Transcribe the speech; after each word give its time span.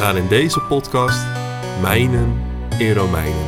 Gaan 0.00 0.16
in 0.16 0.28
deze 0.28 0.60
podcast 0.60 1.26
mijnen 1.80 2.42
in 2.78 2.92
Romeinen. 2.92 3.46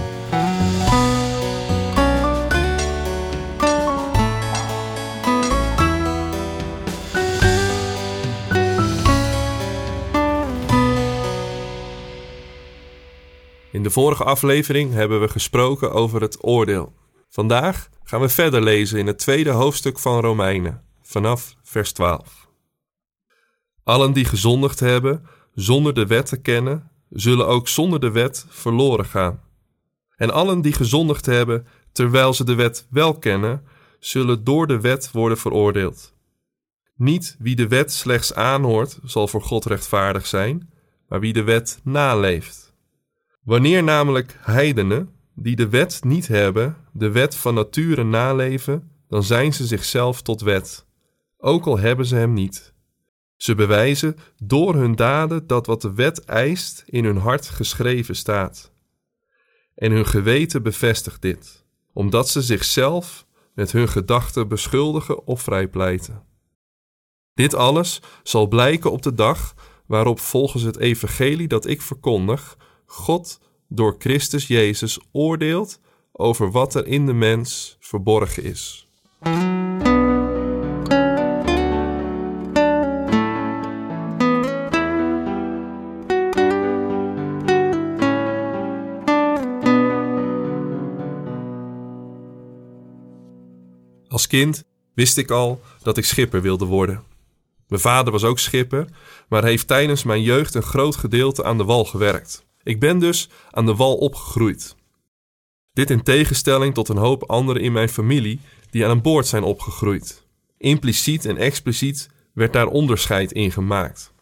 In 13.71 13.83
de 13.83 13.91
vorige 13.91 14.25
aflevering 14.25 14.93
hebben 14.93 15.21
we 15.21 15.29
gesproken 15.29 15.93
over 15.93 16.21
het 16.21 16.45
oordeel. 16.45 16.93
Vandaag 17.29 17.89
gaan 18.05 18.21
we 18.21 18.29
verder 18.29 18.63
lezen 18.63 18.99
in 18.99 19.07
het 19.07 19.19
tweede 19.19 19.51
hoofdstuk 19.51 19.99
van 19.99 20.21
Romeinen, 20.21 20.83
vanaf 21.03 21.55
vers 21.63 21.93
12. 21.93 22.49
Allen 23.85 24.13
die 24.13 24.25
gezondigd 24.25 24.81
hebben, 24.81 25.27
zonder 25.55 25.95
de 25.95 26.07
wet 26.07 26.27
te 26.27 26.41
kennen, 26.41 26.91
zullen 27.11 27.47
ook 27.47 27.69
zonder 27.69 28.01
de 28.01 28.11
wet 28.11 28.47
verloren 28.49 29.05
gaan. 29.05 29.41
En 30.17 30.31
allen 30.31 30.61
die 30.61 30.73
gezondigd 30.73 31.27
hebben, 31.27 31.67
terwijl 31.93 32.35
ze 32.35 32.45
de 32.45 32.55
wet 32.55 32.87
wel 32.91 33.19
kennen, 33.19 33.63
zullen 33.99 34.45
door 34.45 34.67
de 34.67 34.81
wet 34.81 35.11
worden 35.11 35.39
veroordeeld. 35.39 36.15
Niet 36.97 37.37
wie 37.39 37.57
de 37.57 37.69
wet 37.69 37.93
slechts 37.93 38.35
aanhoort, 38.35 38.99
zal 39.05 39.29
voor 39.29 39.43
God 39.43 39.65
rechtvaardig 39.65 40.27
zijn, 40.27 40.71
maar 41.09 41.21
wie 41.21 41.33
de 41.33 41.43
wet 41.43 41.81
naleeft. 41.83 42.75
Wanneer 43.43 43.83
namelijk 43.83 44.37
heidenen, 44.41 45.11
die 45.35 45.57
de 45.57 45.69
wet 45.69 46.01
niet 46.05 46.29
hebben, 46.29 46.77
de 46.93 47.11
wet 47.11 47.35
van 47.35 47.55
nature 47.55 48.05
naleven, 48.05 48.91
dan 49.09 49.23
zijn 49.23 49.53
ze 49.53 49.67
zichzelf 49.67 50.23
tot 50.23 50.41
wet, 50.41 50.87
ook 51.39 51.67
al 51.67 51.79
hebben 51.79 52.07
ze 52.07 52.17
hem 52.17 52.33
niet. 52.33 52.72
Ze 53.43 53.55
bewijzen 53.55 54.17
door 54.43 54.75
hun 54.75 54.95
daden 54.95 55.47
dat 55.47 55.67
wat 55.67 55.83
de 55.83 55.95
wet 55.95 56.25
eist 56.25 56.83
in 56.87 57.05
hun 57.05 57.17
hart 57.17 57.49
geschreven 57.49 58.17
staat. 58.17 58.73
En 59.75 59.93
hun 59.93 60.07
geweten 60.07 60.63
bevestigt 60.63 61.23
dit, 61.23 61.65
omdat 61.93 62.29
ze 62.29 62.43
zichzelf 62.43 63.27
met 63.55 63.73
hun 63.73 63.89
gedachten 63.89 64.49
beschuldigen 64.49 65.27
of 65.27 65.43
vrijpleiten. 65.43 66.23
Dit 67.35 67.55
alles 67.55 68.01
zal 68.23 68.47
blijken 68.47 68.93
op 68.93 69.03
de 69.03 69.15
dag 69.15 69.55
waarop 69.87 70.21
volgens 70.21 70.63
het 70.63 70.79
evangelie 70.79 71.49
dat 71.49 71.67
ik 71.67 71.83
verkondig 71.83 72.57
God 72.87 73.41
door 73.69 73.95
Christus 73.99 74.47
Jezus 74.47 75.01
oordeelt 75.13 75.81
over 76.13 76.51
wat 76.51 76.75
er 76.75 76.87
in 76.87 77.07
de 77.07 77.15
mens 77.15 77.77
verborgen 77.81 78.43
is. 78.43 78.89
Als 94.13 94.27
kind 94.27 94.65
wist 94.95 95.17
ik 95.17 95.31
al 95.31 95.61
dat 95.83 95.97
ik 95.97 96.05
schipper 96.05 96.43
wilde 96.43 96.65
worden. 96.65 97.03
Mijn 97.69 97.81
vader 97.81 98.13
was 98.13 98.25
ook 98.25 98.39
schipper, 98.39 98.89
maar 99.29 99.45
heeft 99.45 99.67
tijdens 99.67 100.03
mijn 100.03 100.23
jeugd 100.23 100.55
een 100.55 100.63
groot 100.63 100.97
gedeelte 100.97 101.45
aan 101.45 101.59
de 101.59 101.65
wal 101.65 101.85
gewerkt. 101.85 102.45
Ik 102.63 102.81
ben 102.81 102.99
dus 102.99 103.29
aan 103.51 103.67
de 103.67 103.75
wal 103.75 103.97
opgegroeid. 103.97 104.77
Dit 105.73 105.91
in 105.91 106.03
tegenstelling 106.03 106.75
tot 106.75 106.89
een 106.89 106.97
hoop 106.97 107.31
anderen 107.31 107.63
in 107.63 107.73
mijn 107.73 107.89
familie 107.89 108.41
die 108.71 108.87
aan 108.87 109.01
boord 109.01 109.27
zijn 109.27 109.43
opgegroeid. 109.43 110.27
Impliciet 110.59 111.25
en 111.25 111.37
expliciet 111.37 112.09
werd 112.35 112.53
daar 112.53 112.67
onderscheid 112.67 113.33
in 113.33 113.53
gemaakt. 113.53 114.13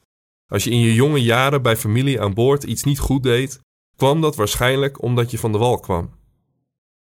Als 0.47 0.65
je 0.65 0.71
in 0.71 0.81
je 0.81 0.95
jonge 0.95 1.23
jaren 1.23 1.63
bij 1.63 1.77
familie 1.77 2.21
aan 2.21 2.35
boord 2.35 2.65
iets 2.65 2.85
niet 2.85 2.99
goed 2.99 3.23
deed, 3.23 3.61
kwam 3.97 4.21
dat 4.21 4.37
waarschijnlijk 4.37 5.03
omdat 5.03 5.31
je 5.31 5.39
van 5.39 5.53
de 5.53 5.59
wal 5.59 5.79
kwam. 5.79 6.19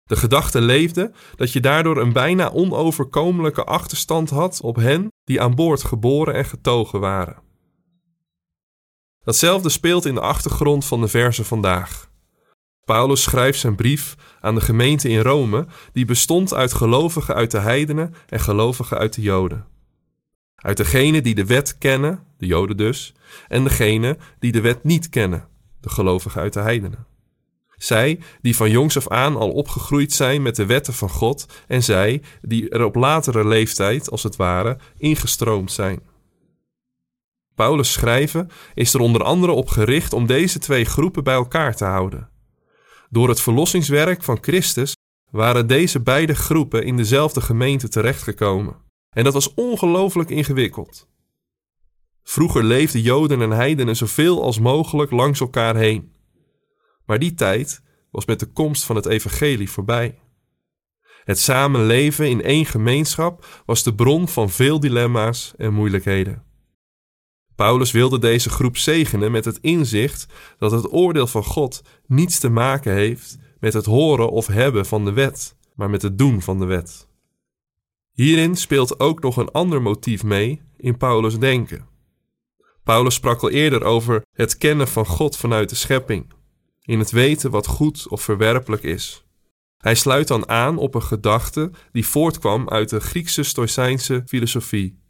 De 0.05 0.15
gedachte 0.15 0.61
leefde 0.61 1.11
dat 1.35 1.51
je 1.51 1.59
daardoor 1.59 1.97
een 1.97 2.13
bijna 2.13 2.51
onoverkomelijke 2.51 3.63
achterstand 3.63 4.29
had 4.29 4.61
op 4.61 4.75
hen 4.75 5.11
die 5.23 5.41
aan 5.41 5.55
boord 5.55 5.83
geboren 5.83 6.33
en 6.33 6.45
getogen 6.45 6.99
waren. 6.99 7.41
Datzelfde 9.23 9.69
speelt 9.69 10.05
in 10.05 10.13
de 10.13 10.21
achtergrond 10.21 10.85
van 10.85 11.01
de 11.01 11.07
verse 11.07 11.43
vandaag. 11.43 12.09
Paulus 12.83 13.21
schrijft 13.21 13.59
zijn 13.59 13.75
brief 13.75 14.15
aan 14.41 14.55
de 14.55 14.61
gemeente 14.61 15.09
in 15.09 15.19
Rome, 15.19 15.67
die 15.93 16.05
bestond 16.05 16.53
uit 16.53 16.73
gelovigen 16.73 17.35
uit 17.35 17.51
de 17.51 17.59
heidenen 17.59 18.13
en 18.27 18.39
gelovigen 18.39 18.97
uit 18.97 19.13
de 19.13 19.21
Joden. 19.21 19.65
Uit 20.55 20.77
degenen 20.77 21.23
die 21.23 21.35
de 21.35 21.45
wet 21.45 21.77
kennen, 21.77 22.23
de 22.37 22.45
Joden 22.45 22.77
dus, 22.77 23.13
en 23.47 23.63
degenen 23.63 24.17
die 24.39 24.51
de 24.51 24.61
wet 24.61 24.83
niet 24.83 25.09
kennen, 25.09 25.47
de 25.81 25.89
gelovigen 25.89 26.41
uit 26.41 26.53
de 26.53 26.59
heidenen. 26.59 27.14
Zij 27.77 28.19
die 28.41 28.55
van 28.55 28.69
jongs 28.69 28.97
af 28.97 29.07
aan 29.07 29.35
al 29.35 29.51
opgegroeid 29.51 30.13
zijn 30.13 30.41
met 30.41 30.55
de 30.55 30.65
wetten 30.65 30.93
van 30.93 31.09
God 31.09 31.45
en 31.67 31.83
zij 31.83 32.21
die 32.41 32.69
er 32.69 32.83
op 32.83 32.95
latere 32.95 33.47
leeftijd, 33.47 34.09
als 34.09 34.23
het 34.23 34.35
ware, 34.35 34.77
ingestroomd 34.97 35.71
zijn. 35.71 35.99
Paulus' 37.55 37.91
schrijven 37.91 38.49
is 38.73 38.93
er 38.93 38.99
onder 38.99 39.23
andere 39.23 39.51
op 39.51 39.67
gericht 39.67 40.13
om 40.13 40.25
deze 40.25 40.59
twee 40.59 40.85
groepen 40.85 41.23
bij 41.23 41.33
elkaar 41.33 41.75
te 41.75 41.85
houden. 41.85 42.29
Door 43.09 43.29
het 43.29 43.41
verlossingswerk 43.41 44.23
van 44.23 44.37
Christus 44.41 44.95
waren 45.31 45.67
deze 45.67 45.99
beide 45.99 46.35
groepen 46.35 46.83
in 46.83 46.97
dezelfde 46.97 47.41
gemeente 47.41 47.87
terechtgekomen. 47.87 48.75
En 49.09 49.23
dat 49.23 49.33
was 49.33 49.53
ongelooflijk 49.53 50.29
ingewikkeld. 50.29 51.07
Vroeger 52.23 52.63
leefden 52.63 53.01
Joden 53.01 53.41
en 53.41 53.51
heidenen 53.51 53.95
zoveel 53.95 54.43
als 54.43 54.59
mogelijk 54.59 55.11
langs 55.11 55.39
elkaar 55.39 55.75
heen. 55.75 56.14
Maar 57.05 57.19
die 57.19 57.33
tijd 57.33 57.81
was 58.11 58.25
met 58.25 58.39
de 58.39 58.45
komst 58.45 58.83
van 58.83 58.95
het 58.95 59.05
evangelie 59.05 59.69
voorbij. 59.69 60.19
Het 61.23 61.39
samenleven 61.39 62.29
in 62.29 62.41
één 62.41 62.65
gemeenschap 62.65 63.63
was 63.65 63.83
de 63.83 63.95
bron 63.95 64.27
van 64.27 64.49
veel 64.49 64.79
dilemma's 64.79 65.53
en 65.57 65.73
moeilijkheden. 65.73 66.43
Paulus 67.55 67.91
wilde 67.91 68.19
deze 68.19 68.49
groep 68.49 68.77
zegenen 68.77 69.31
met 69.31 69.45
het 69.45 69.57
inzicht 69.61 70.25
dat 70.57 70.71
het 70.71 70.93
oordeel 70.93 71.27
van 71.27 71.43
God 71.43 71.81
niets 72.05 72.39
te 72.39 72.49
maken 72.49 72.93
heeft 72.93 73.37
met 73.59 73.73
het 73.73 73.85
horen 73.85 74.29
of 74.29 74.47
hebben 74.47 74.85
van 74.85 75.05
de 75.05 75.11
wet, 75.11 75.55
maar 75.75 75.89
met 75.89 76.01
het 76.01 76.17
doen 76.17 76.41
van 76.41 76.59
de 76.59 76.65
wet. 76.65 77.07
Hierin 78.11 78.55
speelt 78.55 78.99
ook 78.99 79.21
nog 79.21 79.37
een 79.37 79.51
ander 79.51 79.81
motief 79.81 80.23
mee 80.23 80.61
in 80.77 80.97
Paulus' 80.97 81.39
denken. 81.39 81.87
Paulus 82.83 83.13
sprak 83.13 83.41
al 83.41 83.49
eerder 83.49 83.83
over 83.83 84.21
het 84.31 84.57
kennen 84.57 84.87
van 84.87 85.05
God 85.05 85.37
vanuit 85.37 85.69
de 85.69 85.75
schepping, 85.75 86.33
in 86.85 86.99
het 86.99 87.11
weten 87.11 87.51
wat 87.51 87.67
goed 87.67 88.07
of 88.07 88.21
verwerpelijk 88.21 88.83
is. 88.83 89.25
Hij 89.77 89.95
sluit 89.95 90.27
dan 90.27 90.49
aan 90.49 90.77
op 90.77 90.95
een 90.95 91.03
gedachte 91.03 91.71
die 91.91 92.05
voortkwam 92.05 92.69
uit 92.69 92.89
de 92.89 92.99
Griekse 92.99 93.43
Stoïcijnse 93.43 94.23
filosofie. 94.25 95.03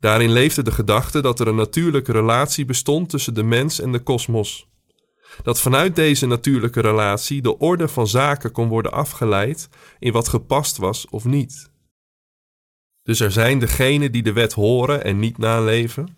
Daarin 0.00 0.32
leefde 0.32 0.62
de 0.62 0.72
gedachte 0.72 1.20
dat 1.20 1.40
er 1.40 1.48
een 1.48 1.54
natuurlijke 1.54 2.12
relatie 2.12 2.64
bestond 2.64 3.08
tussen 3.08 3.34
de 3.34 3.42
mens 3.42 3.80
en 3.80 3.92
de 3.92 3.98
kosmos. 3.98 4.68
Dat 5.42 5.60
vanuit 5.60 5.96
deze 5.96 6.26
natuurlijke 6.26 6.80
relatie 6.80 7.42
de 7.42 7.58
orde 7.58 7.88
van 7.88 8.08
zaken 8.08 8.52
kon 8.52 8.68
worden 8.68 8.92
afgeleid 8.92 9.68
in 9.98 10.12
wat 10.12 10.28
gepast 10.28 10.76
was 10.76 11.06
of 11.08 11.24
niet. 11.24 11.70
Dus 13.02 13.20
er 13.20 13.32
zijn 13.32 13.58
degenen 13.58 14.12
die 14.12 14.22
de 14.22 14.32
wet 14.32 14.52
horen 14.52 15.04
en 15.04 15.18
niet 15.18 15.38
naleven, 15.38 16.16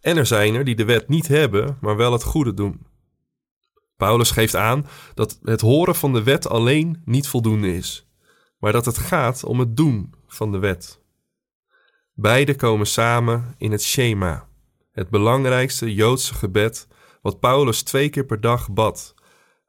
en 0.00 0.16
er 0.16 0.26
zijn 0.26 0.54
er 0.54 0.64
die 0.64 0.74
de 0.74 0.84
wet 0.84 1.08
niet 1.08 1.28
hebben, 1.28 1.78
maar 1.80 1.96
wel 1.96 2.12
het 2.12 2.22
goede 2.22 2.54
doen. 2.54 2.86
Paulus 3.96 4.30
geeft 4.30 4.56
aan 4.56 4.86
dat 5.14 5.38
het 5.42 5.60
horen 5.60 5.94
van 5.94 6.12
de 6.12 6.22
wet 6.22 6.48
alleen 6.48 7.02
niet 7.04 7.28
voldoende 7.28 7.74
is, 7.74 8.08
maar 8.58 8.72
dat 8.72 8.84
het 8.84 8.98
gaat 8.98 9.44
om 9.44 9.58
het 9.58 9.76
doen 9.76 10.14
van 10.26 10.52
de 10.52 10.58
wet. 10.58 11.00
Beide 12.12 12.54
komen 12.54 12.86
samen 12.86 13.54
in 13.58 13.72
het 13.72 13.82
Shema, 13.82 14.48
het 14.92 15.08
belangrijkste 15.08 15.94
Joodse 15.94 16.34
gebed 16.34 16.88
wat 17.22 17.40
Paulus 17.40 17.82
twee 17.82 18.08
keer 18.08 18.24
per 18.24 18.40
dag 18.40 18.70
bad, 18.70 19.14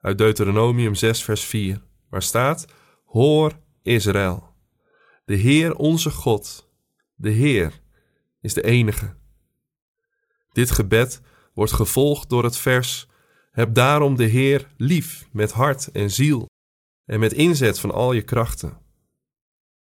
uit 0.01 0.17
Deuteronomium 0.17 0.95
6, 0.95 1.23
vers 1.23 1.43
4, 1.43 1.81
waar 2.09 2.23
staat: 2.23 2.65
Hoor 3.05 3.59
Israël, 3.81 4.53
de 5.25 5.35
Heer 5.35 5.75
onze 5.75 6.11
God, 6.11 6.69
de 7.15 7.29
Heer 7.29 7.81
is 8.41 8.53
de 8.53 8.63
enige, 8.63 9.15
Dit 10.57 10.71
gebed 10.71 11.21
wordt 11.53 11.71
gevolgd 11.71 12.29
door 12.29 12.43
het 12.43 12.57
vers: 12.57 13.07
Heb 13.57 13.73
daarom 13.73 14.15
de 14.15 14.25
Heer 14.25 14.67
lief 14.75 15.27
met 15.31 15.51
hart 15.51 15.91
en 15.91 16.11
ziel 16.11 16.45
en 17.05 17.19
met 17.19 17.33
inzet 17.33 17.79
van 17.79 17.91
al 17.91 18.13
je 18.13 18.21
krachten. 18.21 18.77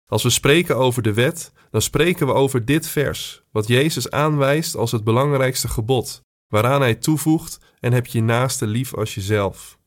Als 0.06 0.24
we 0.24 0.30
spreken 0.30 0.78
over 0.78 1.02
de 1.02 1.14
wet, 1.14 1.52
dan 1.70 1.82
spreken 1.82 2.28
we 2.28 2.34
over 2.34 2.66
dit 2.66 2.88
vers, 2.88 3.44
wat 3.52 3.68
Jezus 3.68 4.12
aanwijst 4.12 4.76
als 4.76 4.92
het 4.92 5.04
belangrijkste 5.04 5.68
gebod, 5.68 6.22
waaraan 6.48 6.82
hij 6.82 6.96
toevoegt: 6.96 7.60
En 7.80 7.94
heb 7.94 8.06
je 8.06 8.22
naaste 8.22 8.68
lief 8.68 8.94
als 8.94 9.16
jezelf. 9.16 9.80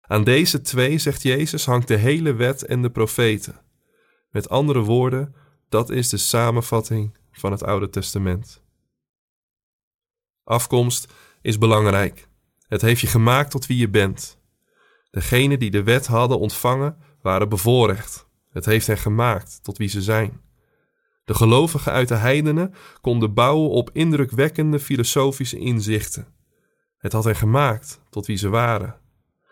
Aan 0.00 0.24
deze 0.24 0.60
twee, 0.60 0.98
zegt 0.98 1.22
Jezus, 1.22 1.66
hangt 1.66 1.88
de 1.88 1.96
hele 1.96 2.32
wet 2.32 2.64
en 2.64 2.82
de 2.82 2.90
profeten. 2.90 3.60
Met 4.30 4.48
andere 4.48 4.80
woorden, 4.80 5.34
dat 5.68 5.90
is 5.90 6.08
de 6.08 6.16
samenvatting 6.16 7.16
van 7.30 7.52
het 7.52 7.62
Oude 7.62 7.90
Testament. 7.90 8.62
Afkomst 10.44 11.12
is 11.40 11.58
belangrijk. 11.58 12.27
Het 12.68 12.80
heeft 12.80 13.00
je 13.00 13.06
gemaakt 13.06 13.50
tot 13.50 13.66
wie 13.66 13.78
je 13.78 13.88
bent. 13.88 14.38
Degenen 15.10 15.58
die 15.58 15.70
de 15.70 15.82
wet 15.82 16.06
hadden 16.06 16.38
ontvangen, 16.38 16.96
waren 17.22 17.48
bevoorrecht. 17.48 18.28
Het 18.50 18.64
heeft 18.64 18.86
hen 18.86 18.98
gemaakt 18.98 19.58
tot 19.62 19.78
wie 19.78 19.88
ze 19.88 20.02
zijn. 20.02 20.40
De 21.24 21.34
gelovigen 21.34 21.92
uit 21.92 22.08
de 22.08 22.14
heidenen 22.14 22.74
konden 23.00 23.34
bouwen 23.34 23.70
op 23.70 23.90
indrukwekkende 23.92 24.80
filosofische 24.80 25.58
inzichten. 25.58 26.26
Het 26.98 27.12
had 27.12 27.24
hen 27.24 27.36
gemaakt 27.36 28.00
tot 28.10 28.26
wie 28.26 28.36
ze 28.36 28.48
waren. 28.48 28.96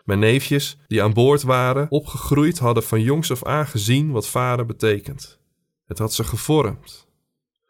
Mijn 0.03 0.19
neefjes, 0.19 0.77
die 0.87 1.03
aan 1.03 1.13
boord 1.13 1.41
waren, 1.41 1.91
opgegroeid, 1.91 2.59
hadden 2.59 2.83
van 2.83 3.01
jongs 3.01 3.31
af 3.31 3.43
aan 3.43 3.67
gezien 3.67 4.11
wat 4.11 4.27
vader 4.27 4.65
betekent. 4.65 5.39
Het 5.85 5.97
had 5.97 6.13
ze 6.13 6.23
gevormd. 6.23 7.07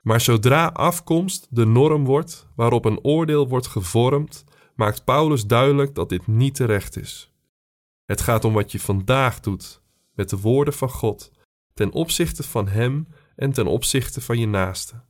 Maar 0.02 0.22
zodra 0.22 0.68
afkomst 0.68 1.48
de 1.50 1.66
norm 1.66 2.06
wordt 2.06 2.48
waarop 2.56 2.86
een 2.86 3.04
oordeel 3.04 3.48
wordt 3.48 3.68
gevormd, 3.68 4.44
maakt 4.78 5.04
Paulus 5.04 5.46
duidelijk 5.46 5.96
dat 5.96 6.10
dit 6.10 6.28
niet 6.28 6.56
terecht 6.56 6.98
is. 6.98 7.32
Het 8.06 8.22
gaat 8.22 8.46
om 8.46 8.54
wat 8.54 8.72
je 8.72 8.80
vandaag 8.80 9.40
doet 9.40 9.82
met 10.12 10.30
de 10.30 10.40
woorden 10.40 10.74
van 10.74 10.90
God 10.90 11.32
ten 11.74 11.92
opzichte 11.92 12.44
van 12.44 12.68
Hem 12.68 13.08
en 13.36 13.52
ten 13.52 13.68
opzichte 13.68 14.22
van 14.22 14.40
je 14.40 14.48
naaste. 14.48 15.04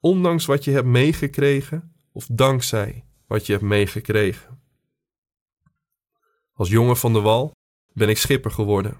Ondanks 0.00 0.46
wat 0.46 0.64
je 0.64 0.70
hebt 0.70 0.86
meegekregen 0.86 1.94
of 2.12 2.26
dankzij 2.30 3.04
wat 3.26 3.46
je 3.46 3.52
hebt 3.52 3.64
meegekregen. 3.64 4.60
Als 6.52 6.68
jongen 6.68 6.96
van 6.96 7.12
de 7.12 7.20
wal 7.20 7.54
ben 7.92 8.08
ik 8.08 8.18
schipper 8.18 8.50
geworden. 8.50 8.96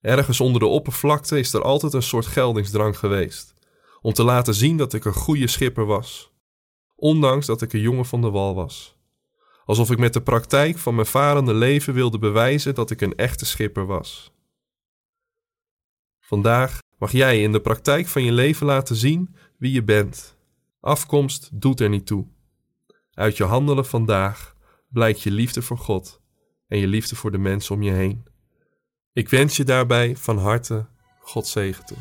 Ergens 0.00 0.40
onder 0.40 0.60
de 0.60 0.66
oppervlakte 0.66 1.38
is 1.38 1.52
er 1.52 1.62
altijd 1.62 1.92
een 1.92 2.02
soort 2.02 2.26
geldingsdrang 2.26 2.98
geweest, 2.98 3.54
om 4.00 4.12
te 4.12 4.22
laten 4.22 4.54
zien 4.54 4.76
dat 4.76 4.92
ik 4.92 5.04
een 5.04 5.12
goede 5.12 5.46
schipper 5.46 5.86
was, 5.86 6.32
ondanks 6.94 7.46
dat 7.46 7.62
ik 7.62 7.72
een 7.72 7.80
jongen 7.80 8.06
van 8.06 8.20
de 8.20 8.30
wal 8.30 8.54
was. 8.54 8.97
Alsof 9.68 9.90
ik 9.90 9.98
met 9.98 10.12
de 10.12 10.22
praktijk 10.22 10.78
van 10.78 10.94
mijn 10.94 11.06
varende 11.06 11.54
leven 11.54 11.94
wilde 11.94 12.18
bewijzen 12.18 12.74
dat 12.74 12.90
ik 12.90 13.00
een 13.00 13.14
echte 13.14 13.46
schipper 13.46 13.86
was. 13.86 14.32
Vandaag 16.20 16.78
mag 16.98 17.12
jij 17.12 17.42
in 17.42 17.52
de 17.52 17.60
praktijk 17.60 18.06
van 18.06 18.22
je 18.22 18.32
leven 18.32 18.66
laten 18.66 18.96
zien 18.96 19.36
wie 19.58 19.72
je 19.72 19.82
bent. 19.82 20.36
Afkomst 20.80 21.48
doet 21.52 21.80
er 21.80 21.88
niet 21.88 22.06
toe. 22.06 22.26
Uit 23.12 23.36
je 23.36 23.44
handelen 23.44 23.86
vandaag 23.86 24.54
blijkt 24.88 25.22
je 25.22 25.30
liefde 25.30 25.62
voor 25.62 25.78
God 25.78 26.20
en 26.68 26.78
je 26.78 26.86
liefde 26.86 27.16
voor 27.16 27.30
de 27.30 27.38
mensen 27.38 27.74
om 27.74 27.82
je 27.82 27.92
heen. 27.92 28.26
Ik 29.12 29.28
wens 29.28 29.56
je 29.56 29.64
daarbij 29.64 30.16
van 30.16 30.38
harte 30.38 30.86
God 31.20 31.46
zegen 31.46 31.84
toe. 31.84 31.98